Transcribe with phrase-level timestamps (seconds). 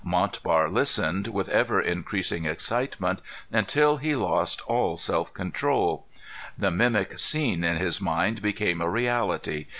[0.03, 3.19] Montbar listened, with ever increasing excitement,
[3.51, 6.07] until he lost all self control.
[6.57, 9.67] The mimic scene in his mind became a reality.